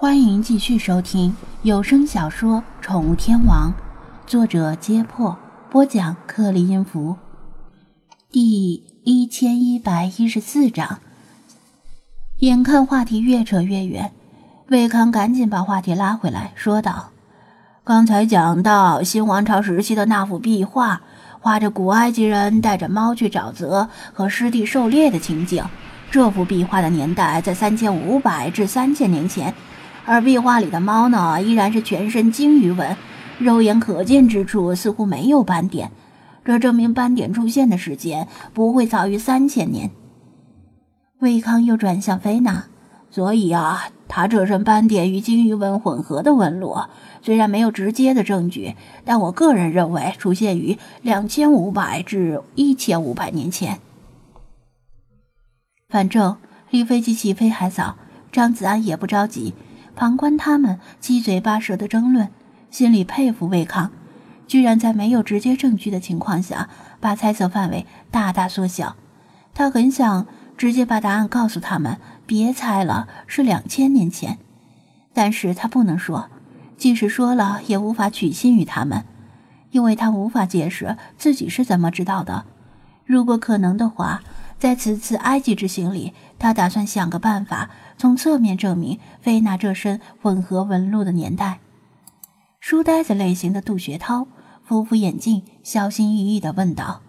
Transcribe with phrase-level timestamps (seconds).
[0.00, 3.72] 欢迎继续收听有声小说《宠物天王》，
[4.30, 5.36] 作者：揭破，
[5.70, 7.16] 播讲：克里音符，
[8.30, 11.00] 第一千一百一十四章。
[12.38, 14.12] 眼看话题越扯越远，
[14.68, 17.08] 魏康赶紧把话题拉回来，说道
[17.82, 21.00] ：“刚才讲到新王朝时期的那幅壁画，
[21.40, 25.64] 画着古埃及人带着猫去沼泽和湿地狩猎的情景。
[26.08, 29.52] 这幅壁画的年代在三千五百至三千年前。”
[30.08, 32.96] 而壁画里的猫呢，依然是全身鲸鱼纹，
[33.38, 35.92] 肉眼可见之处似乎没有斑点，
[36.46, 39.90] 这证明斑点出现的时间不会早于三千年。
[41.18, 42.64] 魏康又转向菲娜，
[43.10, 46.78] 所以啊，他这身斑点与鲸鱼纹混合的纹路，
[47.20, 53.78] 虽然没有直接的证据，但我个人认为出现于两千五百至一千五百年前。
[55.90, 56.38] 反正
[56.70, 57.96] 离飞机起飞还早，
[58.32, 59.52] 张子安也不着急。
[59.98, 62.28] 旁观他们七嘴八舌的争论，
[62.70, 63.90] 心里佩服魏康，
[64.46, 66.68] 居然在没有直接证据的情况下，
[67.00, 68.94] 把猜测范围大大缩小。
[69.52, 74.38] 他很想直接把答案告诉他们，别猜了，是两千年前。
[75.12, 76.28] 但是他不能说，
[76.76, 79.02] 即使说了，也无法取信于他们，
[79.72, 82.44] 因为他无法解释自己是怎么知道的。
[83.04, 84.22] 如果可能的话。
[84.58, 91.60] 在此次埃及之行里，他打算想个办法，从侧面证明菲娜这身混合纹路的年代。
[92.58, 94.26] 书呆子类型的杜学涛
[94.64, 97.02] 扶扶眼镜，小心翼翼地问道：“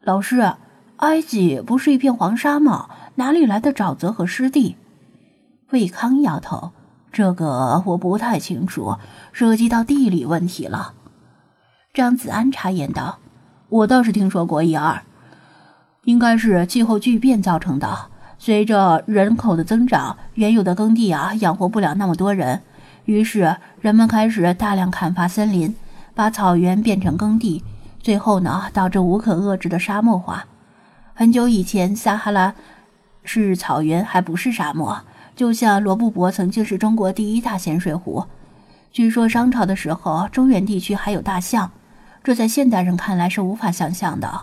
[0.00, 0.54] 老师，
[0.96, 2.88] 埃及不是一片黄沙吗？
[3.16, 4.76] 哪里来的沼泽和湿地？”
[5.72, 6.72] 魏康摇头
[7.12, 8.96] ：“这个我不太清楚，
[9.30, 10.94] 涉及到地理问题了。”
[11.92, 13.18] 张子安插言道
[13.68, 15.02] ：“我倒是听说过一二。”
[16.04, 18.06] 应该是气候巨变造成的。
[18.38, 22.62] 随着人口的增长，原有的耕地啊养活不了那么多人，
[23.04, 25.76] 于是人们开始大量砍伐森林，
[26.12, 27.62] 把草原变成耕地，
[28.00, 30.46] 最后呢导致无可遏制的沙漠化。
[31.14, 32.54] 很久以前，撒哈拉
[33.22, 35.02] 是草原，还不是沙漠。
[35.36, 38.26] 就像罗布泊曾经是中国第一大咸水湖。
[38.90, 41.70] 据说商朝的时候，中原地区还有大象，
[42.24, 44.42] 这在现代人看来是无法想象的。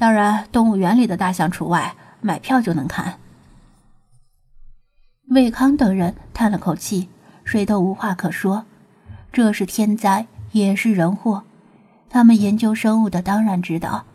[0.00, 3.18] 当然，动物园里的大象除外，买票就能看。
[5.28, 7.10] 魏康等人叹了口气，
[7.44, 8.64] 谁都无话可说。
[9.30, 11.42] 这是天灾，也是人祸。
[12.08, 14.06] 他们研究生物的当然知道，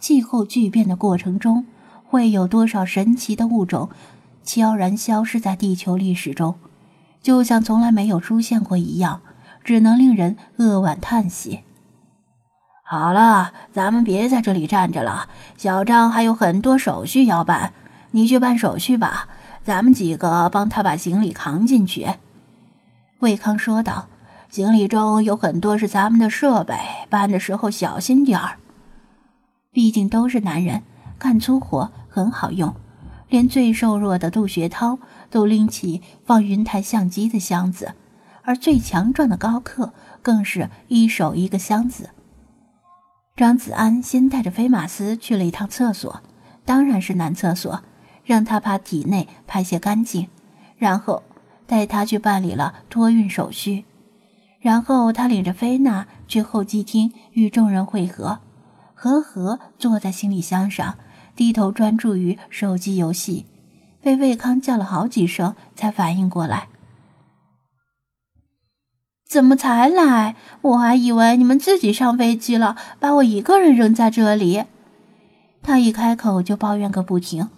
[0.00, 1.66] 气候巨变的过程中，
[2.06, 3.90] 会有多少神奇的物种
[4.42, 6.54] 悄然消失在地球历史中，
[7.20, 9.20] 就像从来没有出现过一样，
[9.62, 11.63] 只能令人扼腕叹息。
[12.86, 15.30] 好了，咱们别在这里站着了。
[15.56, 17.72] 小张还有很多手续要办，
[18.10, 19.26] 你去办手续吧。
[19.64, 22.16] 咱们几个帮他把行李扛进去。”
[23.20, 24.08] 魏康说道
[24.52, 26.76] ，“行李中有很多是咱们的设备，
[27.08, 28.58] 搬的时候小心点儿。
[29.72, 30.82] 毕竟都是男人，
[31.18, 32.74] 干粗活很好用。
[33.30, 34.98] 连最瘦弱的杜学涛
[35.30, 37.94] 都拎起放云台相机的箱子，
[38.42, 42.10] 而最强壮的高克更是一手一个箱子。”
[43.36, 46.22] 张子安先带着飞马斯去了一趟厕所，
[46.64, 47.82] 当然是男厕所，
[48.22, 50.28] 让他把体内排泄干净，
[50.76, 51.20] 然后
[51.66, 53.86] 带他去办理了托运手续，
[54.60, 58.38] 然后他领着菲娜去候机厅与众人会合。
[58.94, 60.96] 和和坐在行李箱上，
[61.34, 63.46] 低头专注于手机游戏，
[64.00, 66.68] 被魏康叫了好几声才反应过来。
[69.34, 70.36] 怎么才来？
[70.60, 74.62] 我还以为你们自己上飞机了，把我一个人扔在这里。
[75.60, 77.48] 他一开口就抱怨个不停。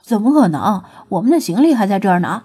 [0.00, 0.84] 怎么可能？
[1.08, 2.44] 我们的行李还在这儿呢。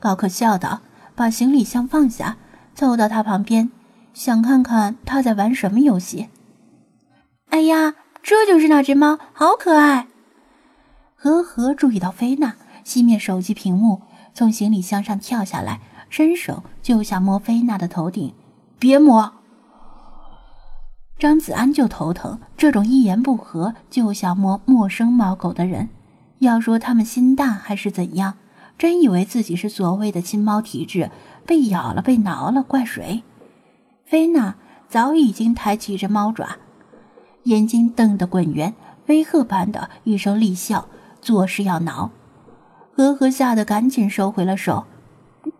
[0.00, 0.80] 高克笑道，
[1.14, 2.38] 把行李箱放下，
[2.74, 3.70] 凑到他旁边，
[4.14, 6.30] 想看看他在玩什么游戏。
[7.50, 7.92] 哎呀，
[8.22, 10.06] 这就是那只猫，好可爱。
[11.14, 12.54] 呵呵，注意到菲娜，
[12.86, 14.00] 熄灭手机屏幕，
[14.32, 15.82] 从行李箱上跳下来。
[16.08, 18.32] 伸手就想摸菲娜的头顶，
[18.78, 19.32] 别摸！
[21.18, 25.88] 张子安就头疼，这种一言不合就想摸陌生猫狗的人，
[26.38, 28.34] 要说他们心大还是怎样，
[28.78, 31.10] 真以为自己是所谓的亲猫体质，
[31.44, 33.22] 被咬了被挠了，怪谁？
[34.04, 34.54] 菲娜
[34.88, 36.56] 早已经抬起着猫爪，
[37.42, 38.74] 眼睛瞪得滚圆，
[39.06, 40.86] 威吓般的一声厉笑，
[41.20, 42.10] 作势要挠。
[42.96, 44.84] 呵呵，吓得赶紧收回了手。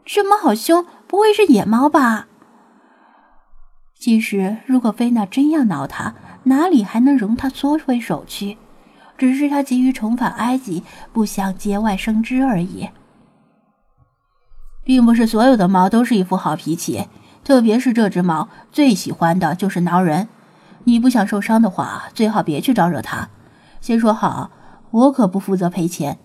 [0.05, 2.27] 这猫好凶，不会是野猫吧？
[3.99, 6.15] 其实，如果菲娜真要挠他，
[6.45, 8.57] 哪里还能容他缩回手去？
[9.17, 12.89] 只是他急于重返埃及，不想节外生枝而已。
[14.85, 17.09] 并不是所有的猫都是一副好脾气，
[17.43, 20.29] 特别是这只猫最喜欢的就是挠人。
[20.85, 23.29] 你不想受伤的话，最好别去招惹它。
[23.81, 24.51] 先说好，
[24.93, 26.19] 我可不负责赔钱，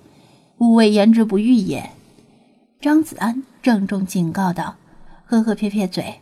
[0.60, 1.90] 勿谓言之不预也。”
[2.84, 4.76] 张子安郑重警告道，
[5.26, 6.20] 呵呵撇撇嘴，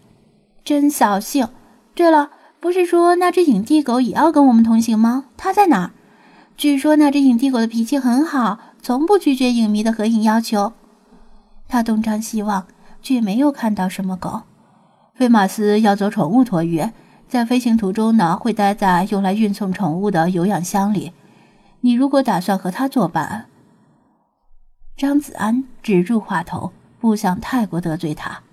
[0.63, 1.47] 真扫兴。
[1.95, 2.29] 对了，
[2.59, 5.25] 不是说那只影帝狗也要跟我们同行吗？
[5.35, 5.91] 它在哪儿？
[6.55, 10.73] 据说那只影帝狗的脾气很好，从不拒绝影迷的合影要求。
[11.67, 12.67] 他东张西望，
[13.01, 14.43] 却没有看到什么狗。
[15.15, 16.91] 菲马斯要走宠物托运，
[17.27, 21.13] 在飞行途中呢，会待在用来运送宠物的有氧箱里。
[21.79, 23.47] 你如果打算和他作伴，
[25.01, 28.44] 张子安止住话头，不想太过得罪他。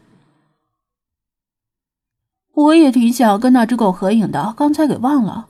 [2.54, 5.46] 我也挺想跟那只狗合影的，刚才给忘了。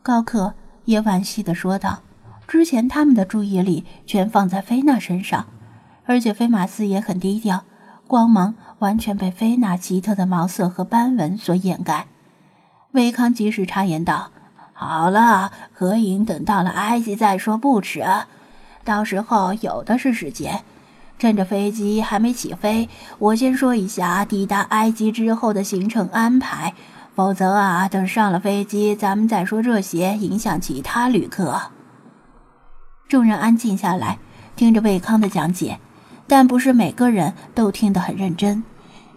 [0.00, 0.54] 高克
[0.84, 2.02] 也惋惜的说道
[2.46, 5.46] ：“之前他们的注意力全放在菲娜身上。”
[6.06, 7.64] 而且菲马斯也很低调，
[8.06, 12.06] 光芒完全被菲娜奇特的毛色和斑纹所掩盖。
[12.92, 14.30] 维康及时插言道
[14.72, 18.04] ：“好了，合影等到了埃及再说不迟，
[18.88, 20.62] 到时候有的是时间。
[21.18, 22.88] 趁着飞机还没起飞，
[23.18, 26.72] 我先说一下抵达埃及之后的行程安排，
[27.14, 31.60] 否则啊，等上了飞机咱们再说这些，影响其他旅客。”
[33.10, 34.18] 众人安静下来，
[34.56, 35.78] 听着魏康的讲解。
[36.26, 38.62] 但不是每个人都听得很认真，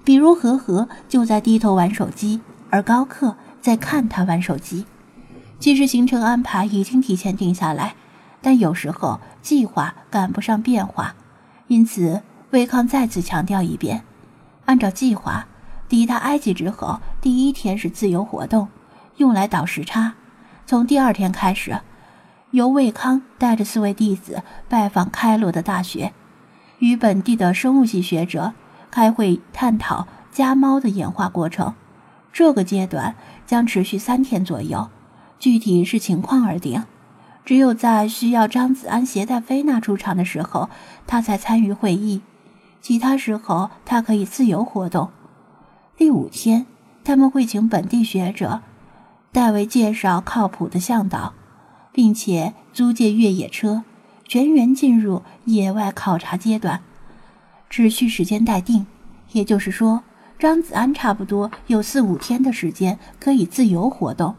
[0.04, 4.86] 比如和和就在低头玩手机，而高克在看他玩手机。
[5.60, 7.96] 其实行程安排已经提前定下来，
[8.42, 11.14] 但有时候计划赶不上变化，
[11.68, 14.04] 因此魏康再次强调一遍：
[14.66, 15.46] 按照计划，
[15.88, 18.68] 抵达埃及之后，第一天是自由活动，
[19.18, 20.14] 用来倒时差。
[20.66, 21.80] 从第二天开始，
[22.52, 26.14] 由魏康带着四位弟子拜访开罗的大学。
[26.80, 28.54] 与本地的生物系学者
[28.90, 31.76] 开会探讨家猫的演化过程，
[32.34, 33.16] 这个阶段
[33.46, 34.90] 将持续三天左右，
[35.38, 36.84] 具体视情况而定。
[37.44, 40.70] 只有在需要张子安携带菲娜出场的时候，
[41.08, 42.22] 他才参与会议，
[42.82, 45.10] 其他时候他可以自由活动。
[45.98, 46.66] 第五天，
[47.04, 48.62] 他们会请本地学者
[49.32, 51.34] 代为介绍靠谱的向导，
[51.92, 53.84] 并且租借越野车。
[54.28, 56.80] 全员进入野外考察阶段，
[57.70, 58.86] 只需时间待定。
[59.34, 60.04] 也就是说，
[60.40, 64.36] 张子安差不多有四五天的时间可以自由活动，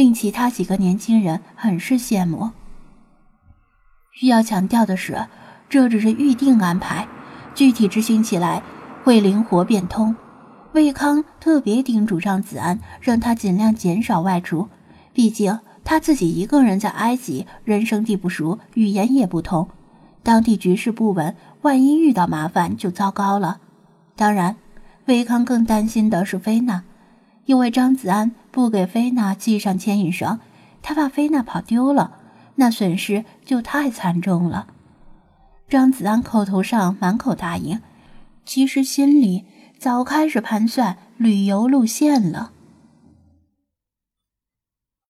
[0.00, 2.52] 令其他几个年轻人很是羡慕。
[4.12, 5.26] 需要强调的是，
[5.68, 7.06] 这只是预定安排，
[7.54, 8.62] 具体执行起来
[9.04, 10.16] 会灵活变通。
[10.72, 14.70] 魏康特别叮嘱张子安，让他尽量减少外出，
[15.12, 15.60] 毕竟。
[15.84, 19.68] 他自己一个人在埃及，人生地不熟，语言也不通，
[20.22, 23.58] 当地局势不稳，万一遇到麻烦就糟糕了。
[24.16, 24.56] 当然，
[25.04, 26.84] 维康更担心的是菲娜，
[27.46, 30.38] 因为张子安不给菲娜系上牵引绳，
[30.82, 32.18] 他怕菲娜跑丢了，
[32.56, 34.66] 那损失就太惨重了。
[35.68, 37.80] 张子安口头上满口答应，
[38.44, 39.44] 其实心里
[39.78, 42.52] 早开始盘算旅游路线了。